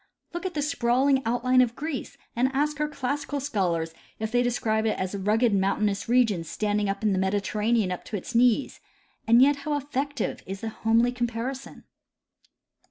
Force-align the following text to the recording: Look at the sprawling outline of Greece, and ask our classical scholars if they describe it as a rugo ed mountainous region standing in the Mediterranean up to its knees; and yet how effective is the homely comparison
Look 0.33 0.47
at 0.47 0.55
the 0.55 0.63
sprawling 0.63 1.21
outline 1.27 1.61
of 1.61 1.75
Greece, 1.75 2.17
and 2.35 2.49
ask 2.55 2.79
our 2.79 2.87
classical 2.87 3.39
scholars 3.39 3.93
if 4.17 4.31
they 4.31 4.41
describe 4.41 4.87
it 4.87 4.97
as 4.97 5.13
a 5.13 5.19
rugo 5.19 5.43
ed 5.45 5.53
mountainous 5.53 6.09
region 6.09 6.43
standing 6.43 6.87
in 6.87 7.13
the 7.13 7.19
Mediterranean 7.19 7.91
up 7.91 8.03
to 8.05 8.17
its 8.17 8.33
knees; 8.33 8.79
and 9.27 9.43
yet 9.43 9.57
how 9.57 9.77
effective 9.77 10.41
is 10.47 10.61
the 10.61 10.69
homely 10.69 11.11
comparison 11.11 11.83